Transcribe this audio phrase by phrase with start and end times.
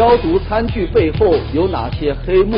[0.00, 2.56] 消毒餐具背后有哪些黑幕？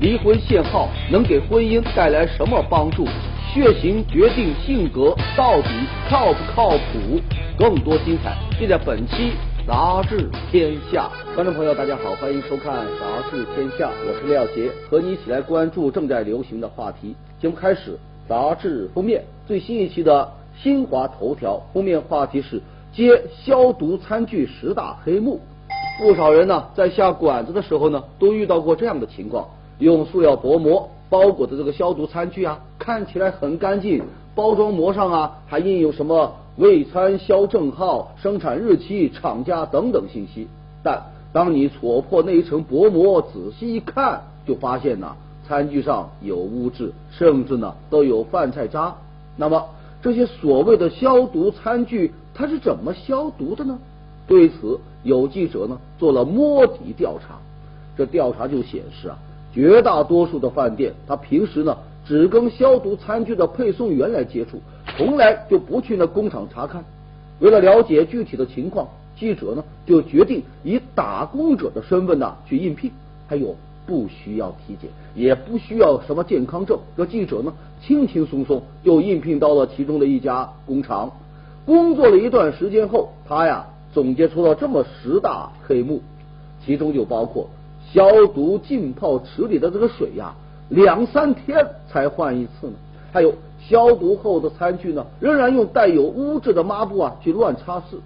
[0.00, 3.06] 离婚限号能给婚姻带来什么帮助？
[3.54, 5.68] 血型决定性格，到底
[6.08, 7.20] 靠不靠谱？
[7.56, 9.30] 更多精彩尽在本期
[9.68, 11.08] 《杂志天下》。
[11.36, 17.14] 观众朋友，大家好，欢迎收看《杂志天下》，我是廖杰，和你一起来关注正在流行的话题。
[17.40, 17.96] 节目开始，
[18.28, 20.28] 杂志封面最新一期的
[20.60, 22.60] 新华头条封面话题是
[22.92, 25.40] 揭消毒餐具十大黑幕。
[26.00, 34.02] 不少人呢，在下馆子的时候呢，都遇到过这样的情况：用塑料薄膜包裹的这个消毒餐具啊，看起来很干净，
[34.34, 40.48] 包装膜上啊还印有什么未餐销证号、生产日期、厂家等等信息。
[40.82, 41.02] 但
[41.34, 48.94] 当你戳破那一层薄膜，仔细一看，就发现呢，餐具上有污渍，甚至呢都有饭菜渣。
[49.36, 49.66] 那么
[50.00, 53.78] 这些所谓的消毒餐具，它是怎么消毒的呢？
[54.30, 57.36] 对此，有记者呢做了摸底调查。
[57.98, 59.18] 这调查就显示啊，
[59.52, 64.60] 绝大多数的饭店，他平时呢只跟消毒餐具的配送员来接触，
[64.96, 66.84] 从来就不去那工厂查看。
[67.40, 68.86] 为了了解具体的情况，
[69.18, 72.88] 记者呢就决定以打工者的身份呢去应聘。
[73.26, 81.10] 还有不需要体检，也不需要什么健康证，这记者呢轻轻松松就应聘到了其中的一家工厂。
[81.66, 83.66] 工作了一段时间后，他呀。
[83.92, 86.00] 总结出了这么十大黑幕，
[86.64, 87.48] 其中就包括
[87.92, 90.34] 消毒浸泡池里的这个水呀，
[90.68, 92.74] 两三天才换一次呢。
[93.12, 97.98] 还有消毒后的餐具呢，仍然用带有污渍的抹布啊去乱擦拭。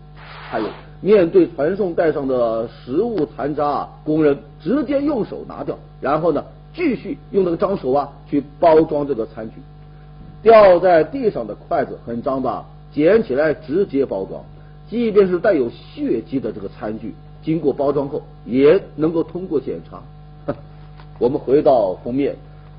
[0.50, 0.66] 还有
[1.02, 9.56] 面对传送带上的食物残渣，啊工人直接用手拿掉，然后呢继续用那个脏手啊去包装这个餐具。
[10.42, 14.42] 掉在地上的筷子很脏吧，捡起来直接包装。
[14.94, 17.12] 即便是带有血迹的这个餐具，
[17.42, 20.00] 经过包装后也能够通过检查。
[21.18, 22.36] 我们回到封面，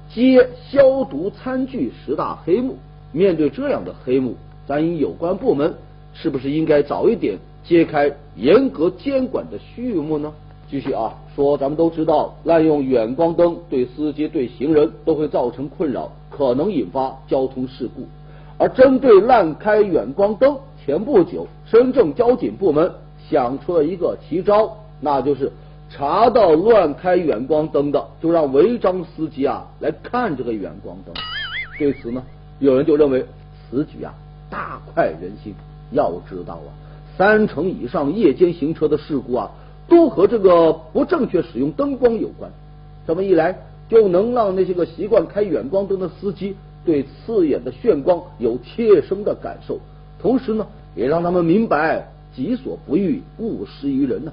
[0.09, 2.77] 揭消毒餐具十大黑幕。
[3.11, 4.33] 面对这样的黑幕，
[4.65, 5.73] 咱有关部门
[6.13, 10.31] 是不是应该早一点揭开严格监管的序幕呢？
[10.71, 18.07] 继续啊，说咱们都知道，滥用远光灯对司机、对行人都会造成困扰，可能引发交通事故。
[18.57, 22.91] 而针对滥开远光灯，前不久，深圳交警部门
[23.27, 25.51] 想出了一个奇招，那就是
[25.89, 31.11] 查到乱开远光灯的，就让违章司机啊来看这个远光灯。
[31.79, 32.21] 对此呢，
[32.59, 33.25] 有人就认为
[33.67, 34.13] 此举啊
[34.47, 35.55] 大快人心。
[35.89, 36.69] 要知道啊，
[37.17, 39.49] 三成以上夜间行车的事故啊，
[39.87, 42.51] 都和这个不正确使用灯光有关。
[43.07, 43.57] 这么一来，
[43.89, 49.79] 就能让那些个习惯开远光灯的司机对刺眼的炫光有切身的感受。
[50.21, 54.31] 同时呢，也让他们明白己所不欲，勿施于人呢。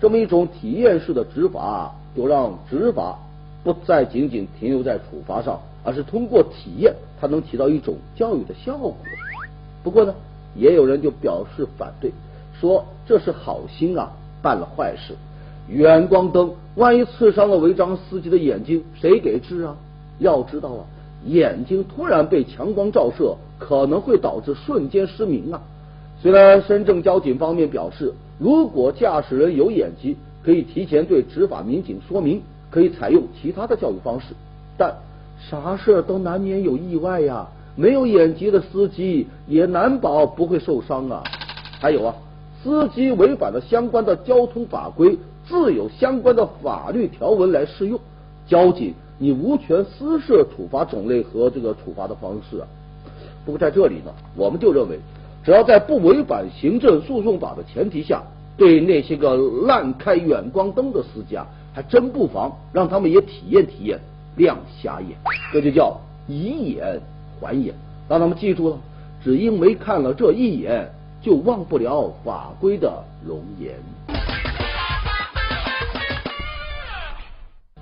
[0.00, 3.18] 这么一种体验式的执法，就让执法
[3.62, 8.96] 不再仅仅停留在处罚上，而是通过体验，它能起到一种教育的效果。
[9.82, 10.14] 不过呢，
[10.54, 12.12] 也有人就表示反对，
[12.60, 14.12] 说这是好心啊，
[14.42, 15.14] 办了坏事。
[15.68, 19.76] 远光灯万一刺伤了违章司机的眼睛，谁给治啊？
[20.18, 20.84] 要知道啊。
[21.26, 25.62] 眼睛突然被强光照射，可能会导致瞬间失明啊！
[26.20, 34.34] 虽然深圳交警方面表示，如果驾驶人有眼疾，可以提前对执法民警说明，可以采用其他的教育方式，
[34.76, 34.94] 但
[35.50, 37.48] 啥事都难免有意外呀！
[37.76, 41.24] 没有眼疾的司机也难保不会受伤啊！
[41.80, 42.14] 还有啊，
[42.62, 47.98] 司机违反了相关的交通法规，自有相关的法律条文来适用，
[48.46, 48.94] 交警。
[49.18, 52.66] 你无权私设处罚种类和这个处罚的方式啊。
[53.44, 54.98] 不过在这里呢，我们就认为，
[55.44, 58.22] 只要在不违反行政诉讼法的前提下，
[58.56, 59.36] 对那些个
[59.66, 64.00] 滥开远光灯的司机啊，还真不妨让他们也体验体验
[64.36, 65.10] 亮瞎眼，
[65.52, 67.00] 这就叫以眼
[67.40, 67.74] 还眼，
[68.08, 68.78] 让他们记住了，
[69.22, 70.88] 只因为看了这一眼，
[71.20, 74.23] 就忘不了法规的容颜。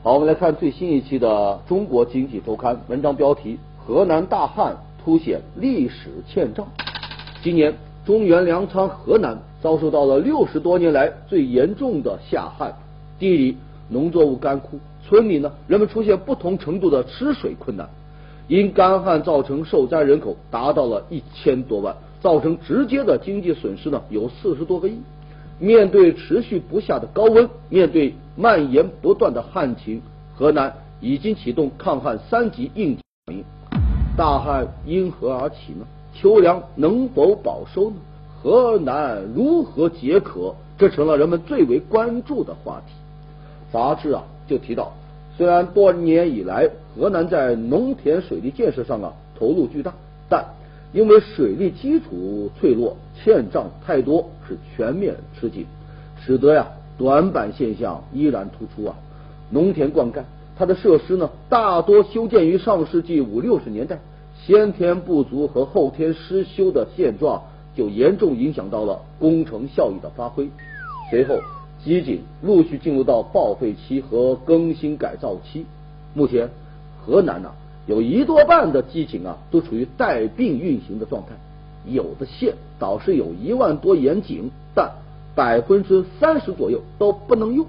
[0.04, 1.28] 好，我们来看最新一期的
[1.68, 6.66] 《中国经济周刊》文章标题：河南大旱凸显历史欠账。
[7.40, 7.72] 今年
[8.04, 12.74] 中原粮仓河南遭受到了六十多年来最严重的夏旱，
[13.20, 13.56] 地里
[13.88, 17.88] 农作物干枯，村里呢人们出现不同程度的吃水困难。
[18.48, 24.98] 因干旱造成受灾人口达到了一千多万，造成直接的经济损失呢有四十多个亿。
[25.62, 30.02] 面对持续不下的高温，面对蔓延不断的旱情，
[30.34, 33.44] 河南已经启动抗旱三级应急响应。
[34.16, 35.86] 大旱因何而起呢？
[36.14, 37.96] 秋粮能否保收呢？
[38.42, 40.56] 河南如何解渴？
[40.76, 42.92] 这成了人们最为关注的话题。
[43.72, 44.92] 杂志啊就提到，
[45.36, 49.94] 虽然多年以来河南在农田水利建设上啊投入巨大，
[50.28, 50.44] 但
[50.92, 55.66] 因为水利基础脆弱，欠账太多，是全面吃紧，
[56.20, 56.66] 使得呀
[56.98, 58.96] 短板现象依然突出啊。
[59.50, 60.22] 农田灌溉
[60.56, 63.98] 它的设施呢，大多修建于上世纪五六十年代，
[64.44, 67.42] 先天不足和后天失修的现状，
[67.76, 70.48] 就严重影响到了工程效益的发挥。
[71.10, 71.38] 随后，
[71.84, 75.66] 机井陆续进入到报废期和更新改造期。
[76.14, 76.48] 目前，
[77.00, 77.52] 河南呢。
[77.88, 81.30] 有一多半的机井啊，都处于带病运行的状态。
[81.86, 84.90] 有的县倒是有一万多眼井，但
[85.34, 87.66] 百分之三十左右都不能用。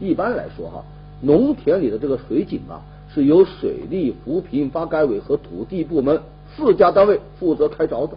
[0.00, 0.84] 一般来说哈，
[1.20, 2.82] 农田里的这个水井啊，
[3.14, 6.20] 是由水利、扶贫、发改委和土地部门
[6.56, 8.16] 四家单位负责开凿的。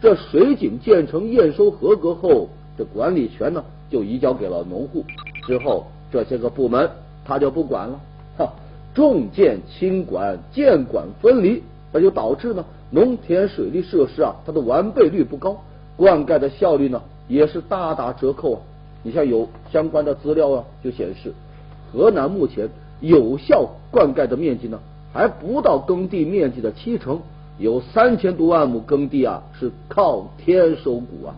[0.00, 5.04] 这水井建成验收合格后，这管理权呢就移交给了农户。
[5.46, 6.90] 之后这些个部门
[7.24, 8.00] 他就不管了。
[8.36, 8.52] 哈。
[8.92, 15.62] 重建轻管，建管分离，那就导致呢农田水利设施啊，它的完备率不高，
[15.96, 18.60] 灌溉的效率呢也是大打折扣啊。
[19.02, 21.32] 你像有相关的资料啊，就显示
[21.92, 22.68] 河南目前
[23.00, 24.78] 有效灌溉的面积呢
[25.12, 27.20] 还不到耕地面积的七成，
[27.58, 31.34] 有三千多万亩耕地啊是靠天收谷啊。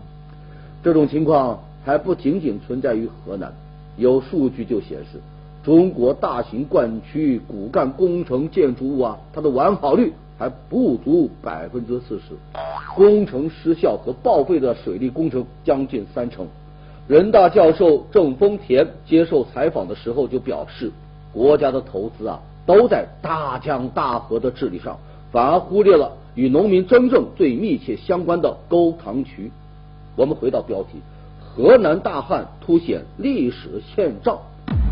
[0.83, 3.53] 这种情况还不仅仅存在于河南，
[3.97, 5.21] 有数据就显示。
[5.63, 12.35] 中国大型灌区骨干工程建筑物啊，它的完好率还不足百分之四十，
[12.97, 16.47] 工程失效和报废的水利工程将近三成。
[17.09, 20.91] 人大教授郑丰田接受采访的时候就表示，
[21.33, 24.99] 国家的投资啊都在大江大河的治理上，
[25.31, 29.51] 反而忽略了与农民真正最密切相关的沟塘渠。
[30.17, 31.01] 我们回到标题，
[31.41, 34.39] 河南大旱凸显历史欠账。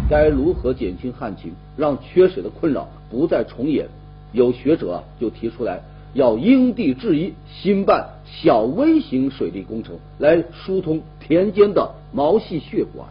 [0.09, 3.87] 该如何减轻旱情，让缺水的困扰不再重演？
[4.33, 5.81] 有学者就提出来，
[6.15, 13.09] 要因地制宜，兴办小微型水利工程，来疏通田间的毛细血管。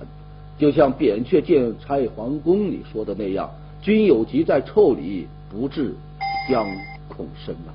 [0.57, 3.51] 就像扁鹊见拆皇宫里说的那样
[3.81, 5.95] ：“君有疾在腠理，不治
[6.49, 6.65] 将
[7.07, 7.71] 恐深啊。”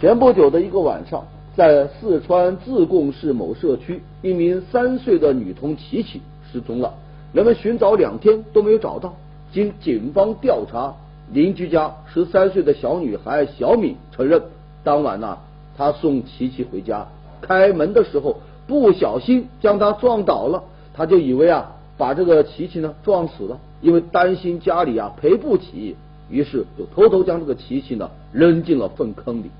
[0.00, 1.26] 前不久的一个晚上。
[1.56, 6.22] 在四川自贡市某社区，一名三岁的女童琪琪
[6.52, 6.94] 失踪了。
[7.32, 9.14] 人们寻找两天都没有找到。
[9.52, 10.94] 经警方调查，
[11.32, 14.42] 邻居家十三岁的小女孩小敏承认，
[14.84, 15.38] 当晚呢，
[15.76, 17.06] 她送琪琪回家，
[17.40, 20.64] 开门的时候不小心将她撞倒了。
[20.94, 25.96] 她就以为啊，把这个琪琪呢撞死了，因为担心家里啊赔不起，
[26.28, 29.50] 于是就偷偷将这个琪琪呢扔进了粪坑里。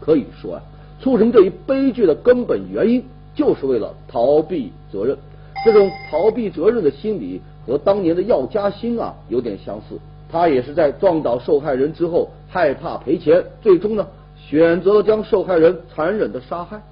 [0.00, 0.62] 可以说啊。
[1.00, 3.04] 促成这一悲剧的根本原因，
[3.34, 5.18] 就是为了逃避责任。
[5.64, 9.98] 这种逃避责任的心理和当年的药家鑫啊有点相似。
[10.30, 14.06] 他也是在撞倒受害人之后，害怕赔钱，最终呢
[14.36, 16.82] 选择将受害人残忍的杀害。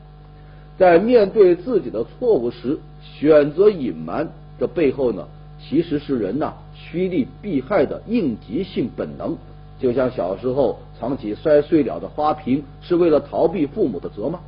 [0.78, 5.26] 在面对自己的错误时，选择隐瞒，这背后呢
[5.60, 9.36] 其实是人呐趋利避害的应急性本能。
[9.80, 14.38] 就像小时候藏起摔碎了的花瓶，是为了逃避父母的责骂。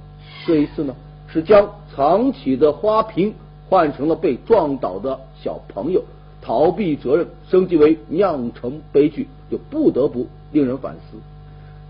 [0.46, 0.94] 这一次呢，
[1.26, 3.34] 是将藏起的花瓶
[3.74, 6.04] 换成了被撞倒的小朋友，
[6.40, 11.18] 逃避责任升级为酿成悲剧，就不得不令人反思。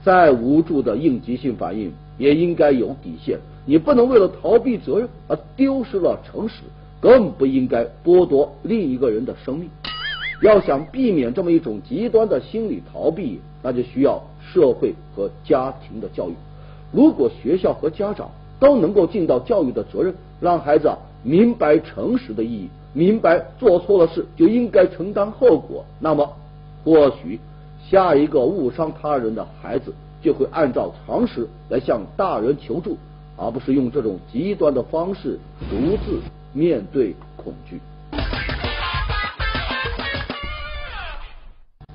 [0.02, 3.38] 再无助的应急性反应也应该有底线。
[3.66, 6.62] 你不能为了逃避责任而丢失了诚实，
[7.02, 9.68] 更不应该剥夺另一个人的生命。
[10.40, 16.32] 要想避免这么一种极端的心理逃避，那就需要社会和家庭的教育。
[16.92, 20.90] 如果学校和家长都能够尽到教育的责任，让孩子
[21.24, 26.30] 明白诚实的意义，明白做错了事就应该承担后果，那么
[26.84, 27.40] 或许
[27.88, 32.98] 下一个误伤他人的孩子就会按照常识来向大人求助，
[33.38, 35.38] 而不是用这种极端的方式
[35.70, 36.20] 独自
[36.52, 37.80] 面对恐惧。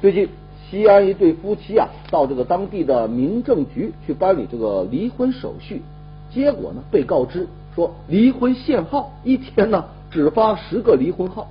[0.01, 0.27] 最近，
[0.69, 5.83] 西安一对夫妻啊，到这个当地的民政局去办理这个离婚手续，
[6.33, 11.47] 结果呢，被告知说离婚限号，一天呢只发十个离婚号。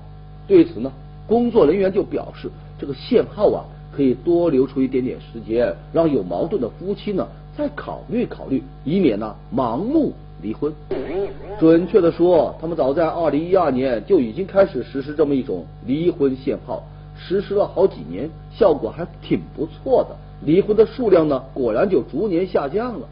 [0.46, 0.90] 对此呢，
[1.26, 10.72] 工作人员就表示，这个限号啊，可以多留出一点点时间，让有矛盾的夫妻呢再考虑考虑，以免呢盲目离婚。
[11.58, 16.82] 准确的说，他们早在二零一二年就已经开始实施这么一种离婚限号。
[17.20, 23.08] 实施了好几年，效果还挺不错的，离婚的数量呢，果然就逐年下降了。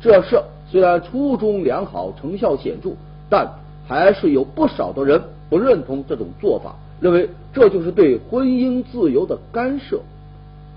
[0.00, 0.42] 这事
[0.72, 2.92] 虽然初衷良好，成效显著，
[3.28, 3.46] 但
[3.86, 10.00] 还是有不少的人不认同这种做法，认为这就是对婚姻自由的干涉。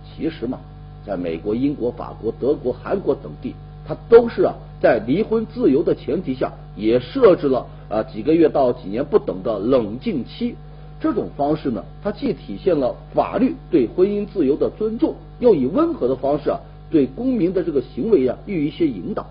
[0.03, 0.59] 其实嘛，
[1.07, 3.55] 在美国、英国、法国、德国、韩国等地，
[3.87, 10.55] 它都是啊，在离婚自由的前提下，也设置了啊几个月到几年不等的冷静期。
[10.99, 16.59] 这种方式呢，它既体现了法律对婚姻自由的尊重，又以温和的方式啊，
[16.91, 19.25] 对公民的这个行为啊予以一些引导。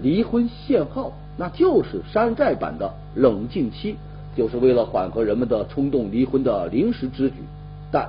[0.00, 3.96] 离婚限号，那就是山寨版的冷静期，
[4.36, 7.36] 就是为了缓和人们的冲动离婚的临时之举。
[7.90, 8.08] 但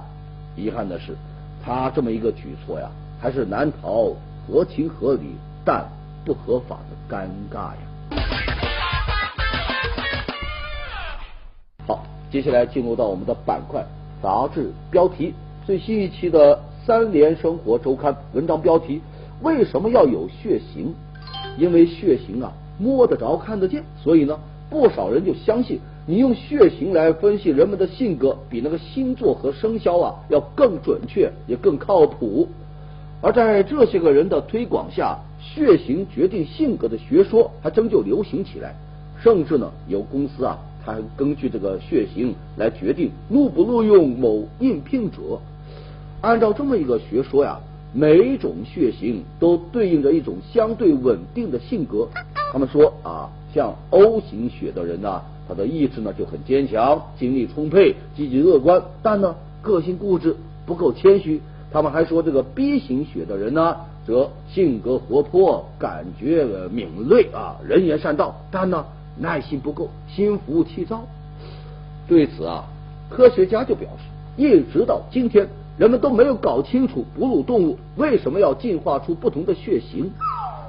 [0.56, 1.16] 遗憾的是，
[1.64, 4.14] 他这么一个举措呀，还是难逃
[4.46, 5.84] 合情合理但
[6.24, 7.78] 不合法的尴尬呀。
[11.88, 13.84] 好，接下来进入到我们的板块
[14.22, 15.34] 杂志标题，
[15.66, 16.56] 最新一期的
[16.86, 19.02] 《三联生活周刊》文章标题：
[19.42, 20.94] 为什么要有血型？
[21.58, 24.40] 因为血型啊摸得着看得见，所以呢，
[24.70, 32.48] 不少人就相信你用血型来分析人们的性格，比那个星座和生肖啊要更准确，也更靠谱。
[33.22, 38.74] 而在这些个人的推广下，血型决定性格的学说还真就流行起来。
[39.22, 45.18] 甚至呢，有公司啊，它还根据这个血型来决定录不录用某应聘者。
[46.22, 47.60] 按照这么一个学说呀。
[47.94, 52.08] 每种血型都对应着一种相对稳定的性格。
[52.52, 61.42] 他们说啊，像 O 型血的人呢，他的意志呢就很坚强，精力充沛，积极乐观，但呢个性固执，不够谦虚。
[61.72, 68.86] 他们还说这个 B 型血的人呢，则性格活泼，感觉敏锐啊，人言善道，但呢
[69.18, 71.08] 耐心不够，心浮气躁。
[72.08, 72.66] 对此啊，
[73.10, 74.04] 科学家就表示，
[74.42, 75.48] 一直到今天。
[75.80, 80.12] 人们都没有搞清楚哺乳动物为什么要进化出不同的血型，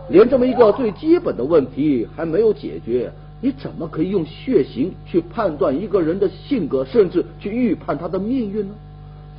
[0.08, 8.74] 连这么一个最基本的问题还没有解决，你怎么可以用血型去判断一个人的性格，甚至去预判他的命运呢？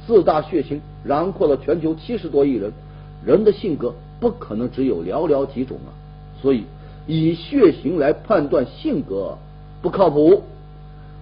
[0.06, 2.74] 四大血型囊括了全球七十多亿人，
[3.26, 5.96] 人的性格不可能只有寥寥几种啊，
[6.42, 6.66] 所以
[7.08, 9.38] 以血型来判断性格
[9.82, 10.44] 不靠谱。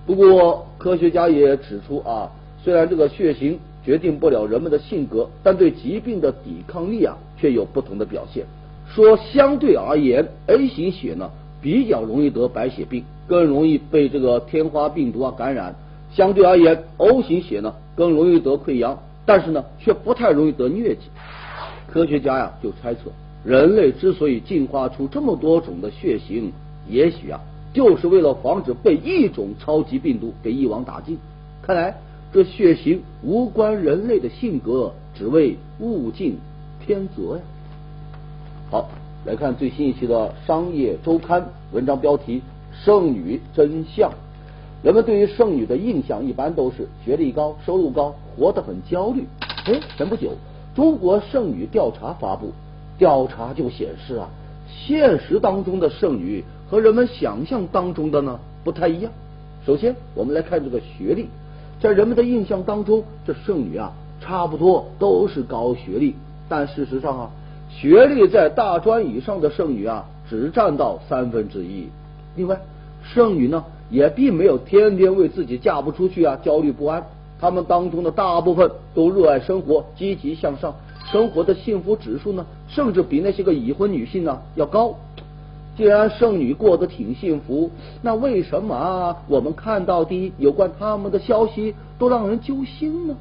[0.07, 2.31] 不过科学家也指出啊，
[2.63, 3.59] 虽然这个血型。
[3.89, 8.45] 决定不了人们的性格，但对疾病的抵抗力啊，却有不同的表现。
[8.87, 15.73] 说相对而言，A 型血呢比较容易得白血病，更容易被这个天花病毒啊感染；
[16.13, 21.09] 相对而言，O 型血呢更容易得溃疡，但是呢却不太容易得疟疾。
[21.87, 23.09] 科学家呀就猜测，
[23.43, 26.53] 人类之所以进化出这么多种的血型，
[26.87, 27.41] 也许啊
[27.73, 31.17] 就是为了防止被一种超级病毒给一网打尽。
[31.63, 31.95] 看来。
[32.31, 36.37] 这血型无关人类的性格，只为物竞
[36.85, 37.41] 天择呀。
[38.69, 38.89] 好，
[39.25, 42.43] 来看最新一期的《商业周刊》文章标题：
[42.83, 44.11] 剩女真相。
[44.83, 49.25] 人们对于剩女的印象一般都是学历高、收入高、活得很焦虑。
[49.65, 50.33] 哎，前不久，
[50.75, 52.53] 中国剩女调查发布，
[52.99, 54.29] 调查就显示啊，
[54.67, 59.11] 现实当中的剩女和人们想象当中的呢不太一样。
[59.65, 61.27] 首先，我们来看这个学历。
[61.81, 66.15] 在人们的印象当中，这剩女啊，差不多都是高学历。
[66.49, 67.29] 但事实上啊，
[67.69, 71.87] 学历在大专以上的剩女啊，只占到三分之一。
[72.35, 72.59] 另外，
[73.03, 77.05] 剩女呢，也并没有天天为自己嫁不出去啊焦虑不安。
[77.39, 80.75] 她们当中的大部分都热爱生活，积极向上，
[81.09, 84.95] 生活的幸福指数呢，甚至比那些个已婚女性呢要高。
[85.77, 87.71] 既然剩女过得挺幸福，
[88.01, 93.15] 那为什么我们看到的有关他们的消息都让人揪心呢？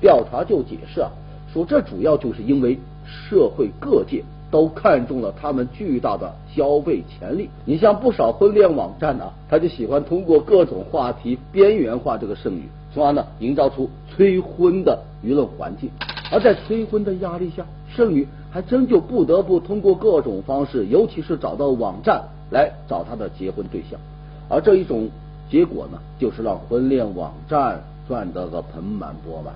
[0.00, 1.10] 调查就解释啊，
[1.52, 7.50] 说这主要就是因为社会各界都看中了他们巨大的消费潜力。
[7.64, 12.62] 你像不少婚恋网站呢，他就喜欢通过各种话题边缘化这个剩女，
[12.94, 15.90] 从而呢营造出催婚的舆论环境。
[16.30, 18.28] 而在催婚的压力下，剩女。
[18.50, 24.00] 还真就不得不通过各种方式，尤其是找到网站来找他的结婚对象，
[24.48, 25.08] 而这一种
[25.50, 29.54] 结果呢，就是让婚恋网站赚得个盆满钵满。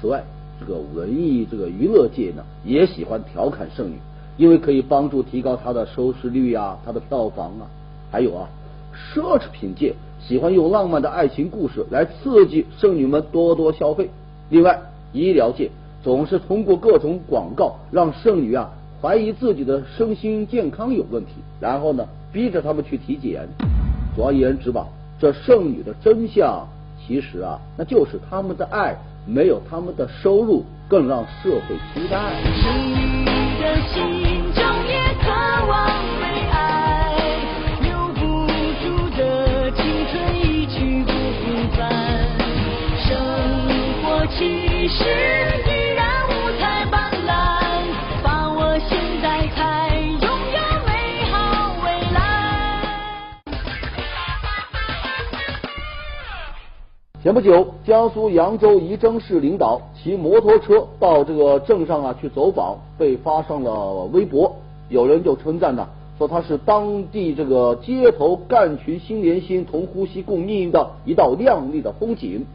[0.00, 0.22] 此外，
[0.58, 3.98] 这个文艺这个娱乐界呢，也喜欢调侃剩女，
[4.36, 7.70] 因为可以帮助提高她的收视率啊，她的票房啊。
[8.10, 8.48] 还有啊，
[8.94, 14.10] 奢侈品界喜欢用浪漫的爱情故事来刺激剩女们多多消费。
[14.50, 14.80] 另外，
[15.12, 15.70] 医疗界。
[16.02, 23.48] 总是通过各种广告让剩女啊怀疑自己的身心健康有问题然后呢逼着他们去体检。
[24.14, 24.86] 总而言之吧
[25.20, 26.66] 这剩女的真相
[27.06, 33.24] 其实啊那就是他们的爱没有他们的收入更让社会期待剩女
[33.60, 35.30] 的心中也渴
[35.68, 37.16] 望被爱
[37.82, 38.20] 留不
[38.82, 41.08] 住的青春一去不
[43.06, 43.16] 生
[44.02, 45.47] 活其实
[57.28, 64.56] 前不久，江苏扬州仪征市领导骑摩托车到这个镇上啊去走访，被发上了微博。
[64.88, 72.46] 有人就称赞呢，说他是当地这个街头干群心连心、同呼吸共命运的一道亮丽的风景。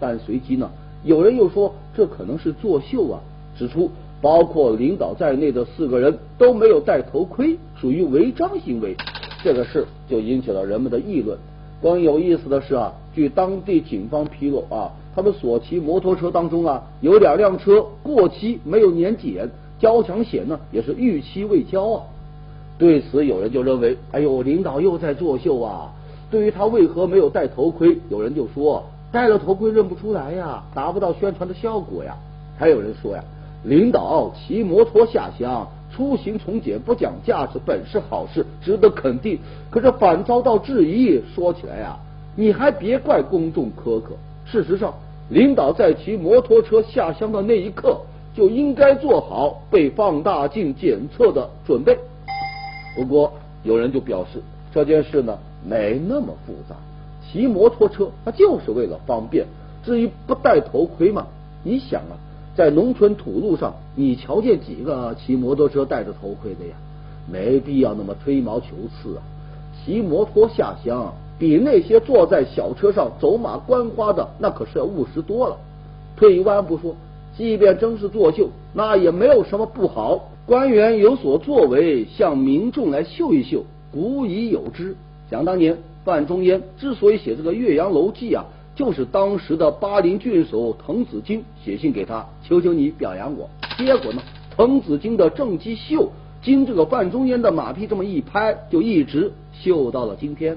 [0.00, 0.70] 但随即呢，
[1.04, 3.20] 有人又说这可能是作秀啊，
[3.58, 3.90] 指出
[4.22, 8.96] 包括领导在内的四个人都没有戴头盔，属于违章行为。
[9.44, 11.38] 这个事就引起了人们的议论。
[11.82, 22.02] 更有意思的是啊，据当地警方披露啊，他们所骑摩托车当中啊，有两辆车过期没有年检，交强险呢也是逾期未交啊。
[22.78, 25.92] 对此，有人就认为，哎呦，领导又在作秀啊。
[26.30, 32.16] 对于他为何没有戴头盔，有人就说，戴了头盔认不出来呀，达不到宣传的效果呀。
[32.58, 33.22] 还有人说呀，
[33.64, 35.68] 领导骑摩托下乡。
[35.94, 39.38] 出行从简不讲价值本是好事，值得肯定。
[39.68, 41.20] 可是反遭到质疑。
[41.34, 41.98] 说起来呀，
[42.34, 44.14] 你还别怪公众苛刻。
[44.44, 44.94] 事实上，
[45.28, 48.00] 领导在骑摩托车下乡的那一刻，
[48.34, 51.98] 就应该做好被放大镜检测的准备。
[52.96, 56.76] 不过，有人就表示这件事呢没那么复杂，
[57.26, 59.46] 骑摩托车它就是为了方便。
[59.84, 61.26] 至于不戴头盔嘛，
[61.62, 62.16] 你想啊。
[62.54, 66.76] 在农村土路上，你瞧见几个骑摩托车戴着头盔的呀？
[67.30, 69.22] 没必要那么吹毛求疵啊！
[69.78, 75.56] 骑摩托下乡，比那些坐在小车上走马观花的那可是要务实多了。
[76.16, 76.94] 退一万步说，
[77.36, 80.28] 即便真是作秀，那也没有什么不好。
[80.46, 84.96] 官员有所作为，向民众来秀一秀，古已有之。
[85.30, 88.44] 想当年，范仲淹之所以写这个《岳阳楼记》啊。
[88.74, 93.50] 就是当时的巴陵郡守滕子京写信给他，求求你表扬我。
[93.76, 94.22] 结果呢，
[94.56, 96.10] 滕子京的政绩秀，
[96.42, 100.56] 经这个范仲淹的马屁这么一拍，就一直秀到了今天。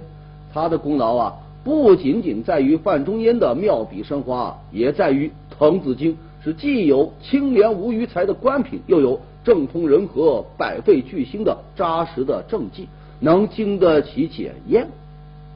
[0.55, 1.33] 他的功劳啊，
[1.65, 12.87] 不仅仅在于范仲淹的妙笔生花，也在于滕子京是既有清廉无余财的官品，又有政通人和、百废俱兴的扎实的政绩，
[13.19, 14.87] 能经得起检验。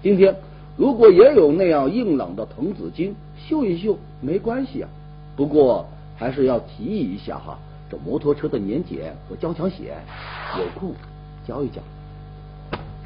[0.03, 0.35] 今天。
[0.77, 4.89] 如果也有那样硬朗的滕子京秀一秀没关系啊，
[5.35, 5.85] 不过
[6.15, 7.59] 还是要提议一下哈，
[7.91, 9.97] 这摩托车的年检和交强险，
[10.57, 10.93] 有空
[11.45, 11.81] 交一交。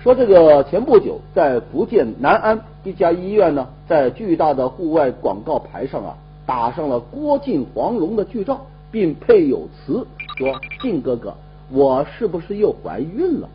[0.04, 8.60] 说这个前不久在福建南安一家医院呢，在巨大的户外广告牌上啊，打上了郭靖黄蓉的剧照，
[8.92, 10.06] 并配有词
[10.38, 10.52] 说
[10.84, 11.34] ：“靖哥哥，
[11.72, 13.48] 我是不是又怀孕了？”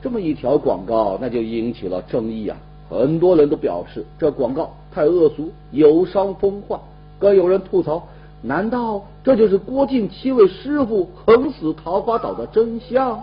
[0.00, 2.56] 这么一条广告，那就引起了争议啊。
[2.88, 6.80] 很多人都表示这广告太恶俗，有伤风化。
[7.18, 8.08] 更有人吐槽：
[8.40, 13.20] 难道这就是郭靖七位师傅横死桃花岛的真相？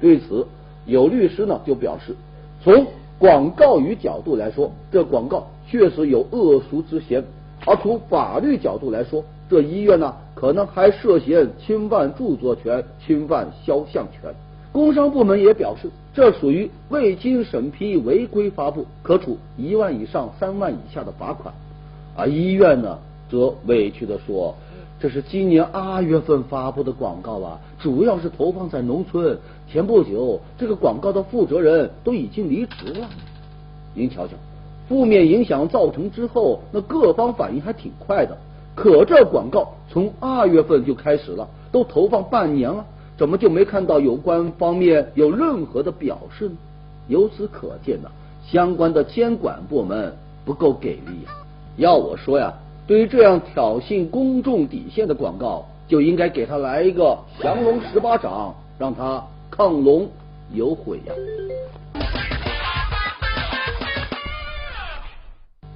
[0.00, 0.48] 对此，
[0.86, 2.14] 有律师呢就表示，
[2.62, 2.86] 从
[3.18, 7.22] 广告语角度来说，这广告确实有恶俗之嫌；
[7.66, 14.34] 而从法律角度来说，这医院呢可能还涉嫌侵犯著作权、侵犯肖像权。
[14.72, 15.90] 工商部门也表示。
[16.12, 21.54] 这属于未经审批违规发布，可处一万以上三万以下的罚款。
[22.16, 22.98] 而医院呢，
[23.30, 24.56] 则委屈地说
[25.00, 29.38] ：“这是今年二月份发布的广告啊，主要是投放在农村。
[29.66, 33.08] 前不久，这个广告的负责人都已经离职了。
[33.94, 34.34] 您瞧瞧，
[34.86, 38.36] 负面影响造成之后，那各方反应还挺快的。
[38.74, 42.84] 可这广告从二月份就开始了，都投放半年了。”
[43.16, 46.56] 怎么就没看到有关方面有任何的表示呢？
[47.08, 48.10] 由此可见呢，
[48.46, 51.32] 相关的监管部门不够给力呀。
[51.76, 52.54] 要我说呀，
[52.86, 60.08] 对于这样挑衅公众底线的广告，就应该给他来一个降龙十八掌，让他亢龙
[60.52, 61.12] 有悔呀。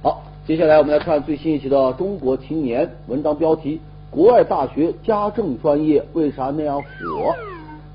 [0.01, 3.79] 好，接下来我们来看最新一期的《中国青年》文章标题。
[4.11, 7.33] 国外大学家政专业为啥那样火？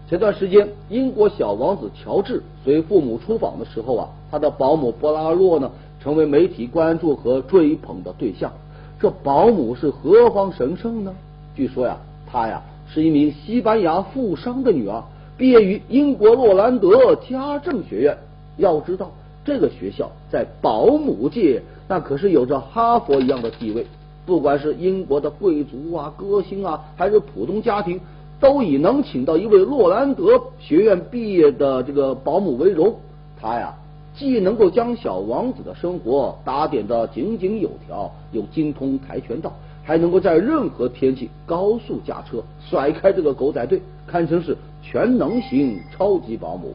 [0.08, 5.70] 前段时间，英国小王子乔治随父母出访的时候啊，他的保姆波拉洛呢，
[6.02, 8.52] 成为媒体关注和追捧的对象。
[9.00, 11.14] 这保姆是何方神圣呢？
[11.56, 11.96] 据说呀，
[12.30, 15.02] 她呀是一名西班牙富商的女儿，
[15.38, 18.18] 毕业于英国洛兰德家政学院。
[18.58, 19.10] 要知道，
[19.42, 23.86] 这个学校在保姆界那可是有着哈佛一样的地位。
[24.26, 27.98] 不管是英国的贵族啊、歌星啊，还是普通家庭，
[28.38, 32.94] 都以能请到一位洛兰德学院毕业的这个保姆为荣。
[33.40, 33.74] 她呀，
[34.20, 39.50] 既能够将小王子的生活打点的井井有条，又精通跆拳道，
[39.82, 46.74] 还能够在任何天气高速驾车，甩开这个狗仔队，堪称是全能型超级保姆。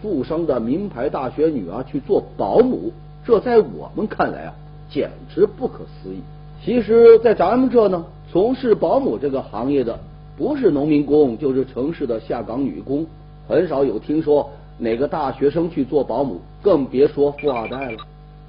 [0.00, 2.92] 富商的名牌大学女儿去做保姆，
[3.26, 4.54] 这在我们看来啊，
[4.88, 6.20] 简直不可思议。
[6.64, 9.98] 其实，在咱们这呢，从事保姆这个行业的，
[10.36, 13.04] 不是农民工，就是城市的下岗女工，
[13.48, 17.98] 很少有听说哪个大学生去做保姆，更别说富二代了。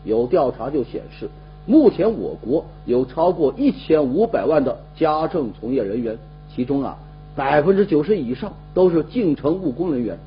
[0.03, 1.29] 有调查就显示，
[1.65, 6.17] 目前我国有超过一千五百万的家政从业人员，
[6.53, 6.97] 其中啊，
[7.35, 10.17] 百分之九十以上都是进城务工人员。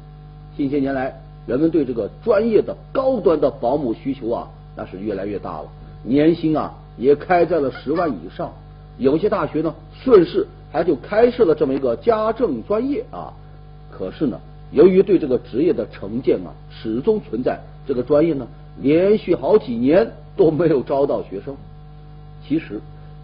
[0.56, 1.14] 近些年来，
[1.46, 5.66] 人们对这个专业的高端的保姆需求啊，那是越来越大了，
[6.02, 8.52] 年薪啊也开在了十万以上。
[8.96, 13.34] 有些大学呢，顺势还就开设了这么一个家政专业啊。
[13.90, 14.40] 可是呢，
[14.72, 18.46] 由于对这个职业的成见啊，始终存在，这个专业呢，
[18.80, 21.56] 连续好几年都没有招到学生。
[22.46, 22.80] 其实，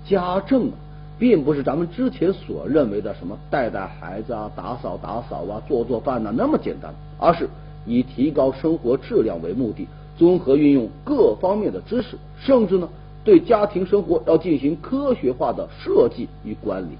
[0.06, 0.74] 家政啊，
[1.18, 7.48] 并不是咱们之前所认为的什么带带孩子啊、打扫打扫啊、做做饭呐那么简单，而是
[7.86, 12.88] 以提高生活质量为目的，综合运用各方面的知识，甚至呢，
[13.24, 16.96] 对家庭生活要进行科学化的设计与管理。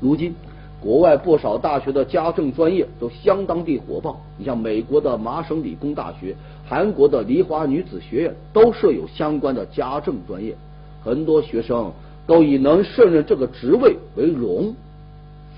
[0.00, 0.34] 如今，
[0.80, 4.20] 国外不少大学的家政专业都相当地火爆。
[4.36, 6.36] 你像美国的麻省理工大学、
[6.68, 10.54] 韩国的梨花女子学院都设有相关的家政专业，
[11.02, 11.92] 很多学生
[12.26, 14.74] 都以能胜任这个职位为荣。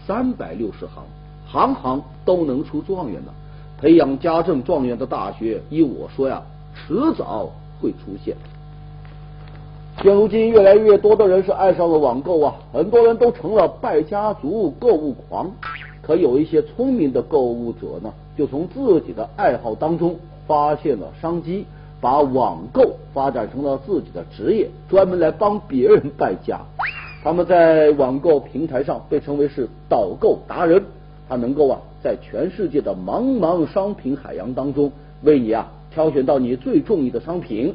[0.06, 1.04] 三百六十行，
[1.46, 3.32] 行行都能出状元的。
[3.80, 6.42] 培养家政状元的大学，依我说呀，
[6.74, 8.36] 迟早会出现。
[10.02, 15.50] 现如今，越来越多的人是爱上了网购啊，很多人都成了败家族购物狂。
[16.00, 21.66] 可有一些聪明的购物者呢，就从自己的爱好当中发现了商机，
[22.00, 26.58] 把网购发展成了自己的职业，专门来帮别人败家。
[27.22, 30.82] 他们在网购平台上被称为是导购达人，
[31.28, 34.90] 他能够啊，在全世界的茫茫商品海洋当中，
[35.24, 37.74] 为你啊挑选到你最中意的商品。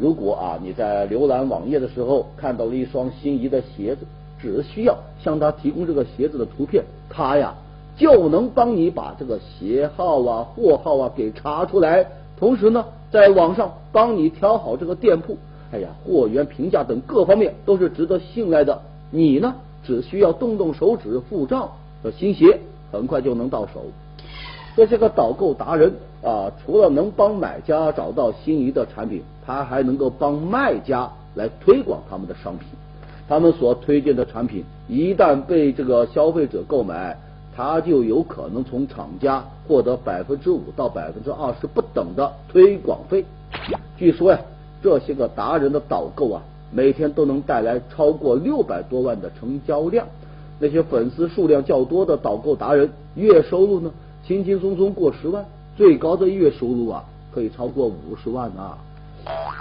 [0.00, 4.06] 如果啊你在浏览网页的时候看到了一双心仪的鞋子，
[4.40, 7.54] 只需要向他提供这个鞋子的图片，他呀
[7.96, 12.06] 就能帮你把这个鞋号啊、货号啊给查出来，
[12.38, 15.36] 同时呢，在网上帮你挑好这个店铺，
[15.72, 18.80] 哎呀，货源评价等各方面都是值得信赖的。
[19.10, 21.70] 你呢，只需要动动手指付账，
[22.04, 22.60] 这新鞋
[22.92, 23.82] 很快就能到手。
[24.76, 32.68] 这些个导购达人啊，除了能帮买家找到心仪的产品，他还能够帮卖家来推广他们的商品。
[33.26, 37.16] 他们所推荐的产品一旦被这个消费者购买，
[37.56, 43.24] 他就有可能从厂家获得百分之五到百分之二十不等的推广费。
[43.96, 44.38] 据说呀，
[44.82, 50.06] 这些个达人的导购啊，每天都能带来超过六百多万的成交量。
[50.60, 53.90] 那些粉丝数量较多的导购达人，月收入呢？
[54.26, 55.42] 轻轻松松过十万，
[55.74, 58.76] 最高的月收入啊，可以超过五十万啊！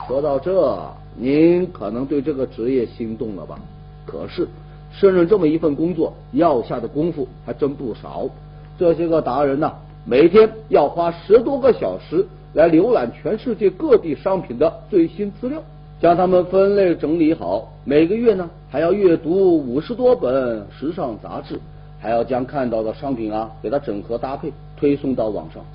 [0.07, 0.79] 说到这，
[1.15, 3.59] 您可能对这个职业心动了吧？
[4.05, 4.47] 可是，
[4.91, 8.27] 胜任这么一份工作，要下的功夫还真不少。
[8.77, 9.71] 这些个达人呢，
[10.05, 15.61] 每天要花十多个小时来浏览全世界各地商品的最新资料，
[15.99, 17.73] 将它们分类整理好。
[17.83, 21.59] 每个月呢，还要阅读五十多本时尚杂志。
[21.99, 25.65] 还要将看到的商品啊，给它整合搭配，推送到网上。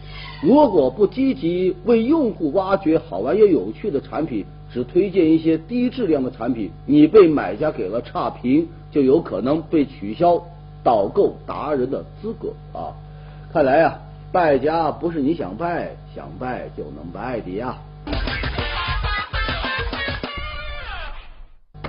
[0.42, 10.42] 如果不积极为用户挖掘好玩又有趣的产品，只推荐一些低质量的产品，你被买家给了差评，就有可能被取消
[10.82, 12.96] 导购达人的资格啊！
[13.52, 14.00] 看来啊，
[14.32, 17.76] 败家不是你想败想败就能败的呀。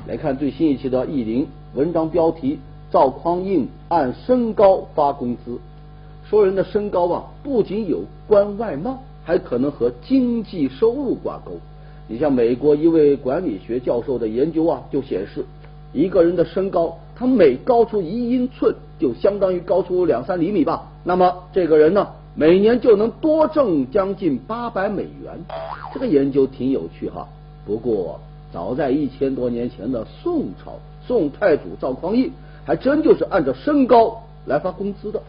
[0.06, 2.60] 来看最新一期的《意林》文章标题。
[2.91, 5.60] 赵匡胤按身高发工资，
[6.29, 11.51] 说人的身高啊，不仅有关外貌，还可能和经济收入挂钩。
[12.07, 15.45] 你像美国一位管理学教授的研究啊，就显示，
[15.93, 20.91] 一个人的身高，他每高出一英寸，就相当于高出两三厘米吧。
[21.03, 25.39] 那么这个人呢，每年就能多挣将近八百美元。
[25.93, 27.27] 这个研究挺有趣哈。
[27.65, 28.19] 不过，
[28.51, 30.73] 早在一千多年前的宋朝，
[31.05, 32.31] 宋太祖赵匡胤。
[32.65, 35.21] 还真就是按照身高来发工资的。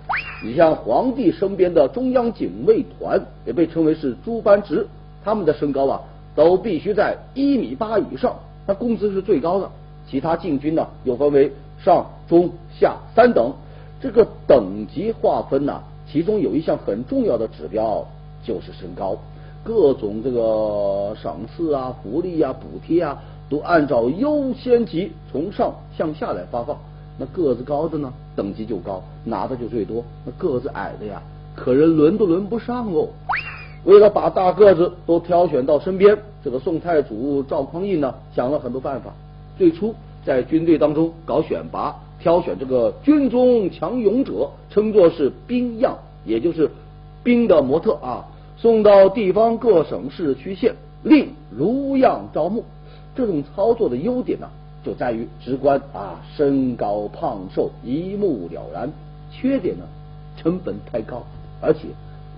[0.45, 4.87] 你像皇帝身边的中央警卫团，也被称为是诸班直，
[5.25, 6.01] 他们的身高啊，
[6.35, 9.71] 都必须在一米八以上，那工资是最高的。
[10.07, 11.51] 其他禁军呢，又分为
[11.83, 13.53] 上、中、下三等。
[14.01, 18.07] 这个等级划分呢，其中有一项很重要的指标
[18.45, 19.17] 就是身高。
[19.63, 26.77] 各种这个赏赐啊、福利啊、补贴啊，都按照优先级从上向下来发放。
[27.17, 31.23] 那个子高的呢，等级就高，拿的就最多；那个子矮的呀，
[31.55, 33.09] 可人轮都轮不上哦。
[33.85, 39.13] 为了把大个子都挑选到身边，这个宋太祖赵匡胤呢，想了很多办法。
[39.59, 39.95] 最初
[40.25, 46.71] 在军队当中搞选拔，挑选这个军中强勇者，称作是兵样，也就是
[47.23, 48.25] 兵的模特啊，
[48.57, 52.65] 送到地方各省市区县，令如样招募。
[53.15, 54.49] 这种操作的优点呢，
[54.85, 58.93] 就在于直观啊，身高胖瘦一目了然。
[59.33, 59.85] 缺点呢，
[60.37, 61.25] 成本太高，
[61.61, 61.89] 而且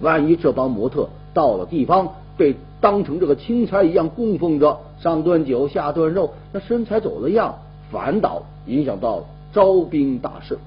[0.01, 7.59] 万一这帮模特到了地方被当成这个钦差一样供奉着，上顿酒下顿肉，那身材走了样，
[7.91, 10.59] 反倒影响到招兵大事。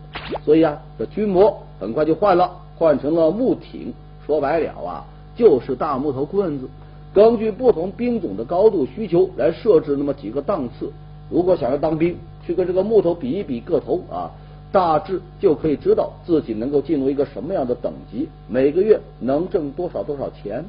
[0.46, 3.94] 所以啊，这军模很快就换了，换成了木挺。
[4.28, 6.68] 说白了啊，就是大木头棍子。
[7.12, 10.92] 根据不同兵种的高度需求来设置那么几个档次。
[11.30, 12.16] 如果想要当兵，
[12.46, 14.32] 去跟这个木头比一比个头啊，
[14.72, 20.66] 大致就可以知道自己能够进入一个什么样的等级，每个月能挣多少多少钱。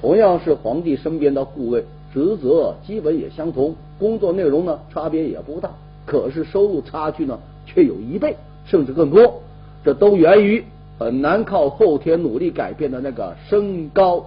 [0.00, 5.70] 同样是皇帝身边的护卫，职责基本也相同，工作内容呢差别也不大，
[6.06, 9.40] 可是收入差距呢却有一倍甚至更多。
[9.84, 10.64] 这都源于
[10.98, 14.24] 很难靠后天努力改变的那个身高。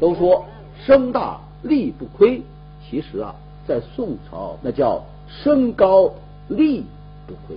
[0.00, 0.44] 都说
[0.84, 2.40] 身大力不亏，
[2.88, 3.34] 其实啊，
[3.70, 6.12] 在宋朝那叫身高
[6.48, 6.84] 力
[7.24, 7.56] 不亏。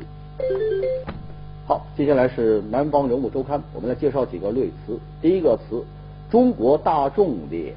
[1.66, 5.00] 好，接下来是南方人物周刊，我们来介绍几个类词。
[5.24, 5.84] 第一个词，
[6.30, 7.74] 中国大众脸。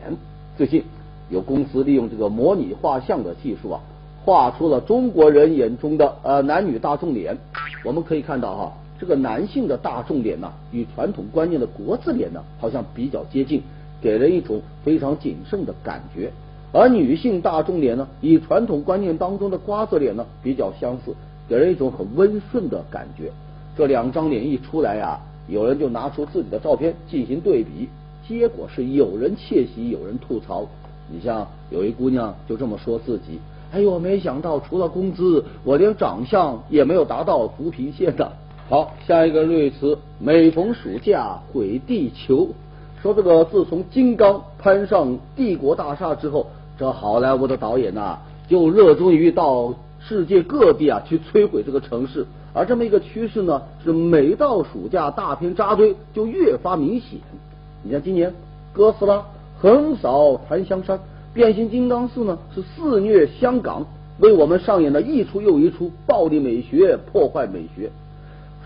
[0.55, 0.85] 最近
[1.31, 3.81] 有公司利用这个模拟画像的技术啊，
[4.23, 7.39] 画出了中国人眼中的呃男女大众脸。
[7.85, 13.63] 我们可以看到哈，这个男性的大众脸呢，与传统观念的国字脸呢，好像比较接近，
[14.03, 16.31] 给人一种非常谨慎的感觉。
[16.73, 21.15] 而女性大众脸呢，与传统观念当中的瓜子脸呢比较相似，
[21.49, 23.31] 给人一种很温顺的感觉。
[23.77, 27.89] 这两张脸一出来呀、有人就拿出自己的照片进行对比，
[28.27, 30.67] 结果是有人窃喜，有人吐槽。
[31.09, 33.39] 你像有一姑娘就这么说自己
[33.73, 38.33] ：“哎呦，没想到除了工资，我连长相也没有达到扶贫线的。”
[38.69, 42.49] 好，下一个瑞词，每逢暑假毁地球。
[43.03, 46.47] 说这个自从金刚攀上帝国大厦之后，
[46.79, 52.27] 这好莱坞的导演呐、就热衷于到世界各地啊去摧毁这个城市。
[52.53, 57.21] 而这么一个趋势呢，是每到暑假大片扎堆就越发明显。
[57.83, 58.33] 你像今年
[58.73, 59.23] 哥斯拉
[59.59, 60.99] 横扫檀香山，
[61.35, 63.85] 变形金刚四呢是肆虐香港，
[64.19, 67.91] 为我们上演了一出又一出暴力美学、破坏美学。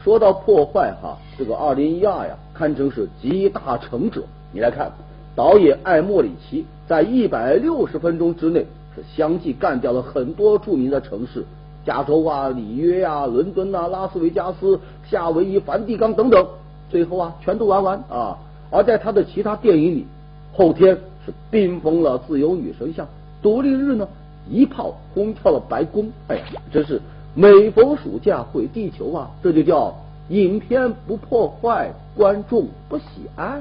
[0.05, 4.23] 说到破坏哈，这个二零一二呀，堪称是集大成者。
[4.53, 4.93] 你来看，
[5.35, 11.43] 导演艾莫里奇在一百六十分钟之内是相继干掉了很多著名的城市，
[11.87, 16.47] 加州啊、里约啊、伦敦啊、拉斯维加斯、夏威夷、梵蒂冈等等，
[16.91, 18.37] 最后啊全都玩完啊。
[18.71, 20.07] 而在他的其他电影里，
[20.53, 20.95] 后天
[21.25, 23.09] 是冰封了自由女神像，
[23.41, 24.07] 独立日呢
[24.51, 26.11] 一炮轰跳了白宫。
[26.29, 27.01] 哎呀，真是
[27.35, 29.31] 每逢暑假毁地球啊！
[29.43, 29.97] 这就叫
[30.31, 33.61] 影片不破坏，观众不喜爱。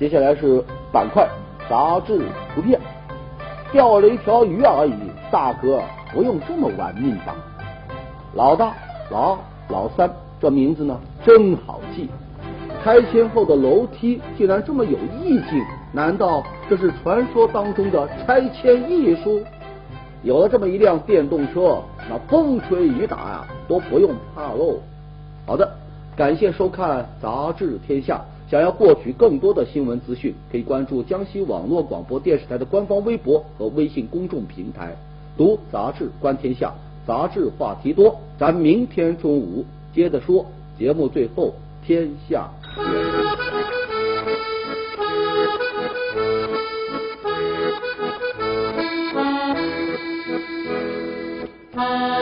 [0.00, 0.60] 接下来是
[0.92, 1.24] 板块
[1.70, 2.18] 杂志
[2.52, 2.80] 图片，
[3.70, 4.94] 钓了一条鱼而已，
[5.30, 5.80] 大哥
[6.12, 7.36] 不用这么玩命吧？
[8.34, 8.74] 老大、
[9.08, 9.38] 老二、
[9.68, 12.10] 老三，这名字呢真好记。
[12.82, 19.40] 拆迁后的楼梯竟然这么有意境，难道这是传说当中的拆迁艺术？
[20.24, 24.80] 有了这么一辆电动车，那风吹雨打呀、都不用怕喽。
[25.46, 25.76] 好的
[26.16, 28.24] 感谢收看杂志天下。
[28.48, 34.94] 想要获取更多的新闻资讯可以关注江西网络广播电视台的官方微博和微信公众平台。
[35.36, 36.72] 读杂志观天下
[37.06, 40.44] 杂志话题多咱明天中午接着说。
[40.78, 42.50] 节目最后天下。